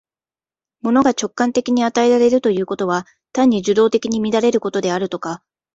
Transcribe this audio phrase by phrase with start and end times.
[0.81, 5.43] 物が直観的に与えられるということは、単に受働的に見られることであるとか、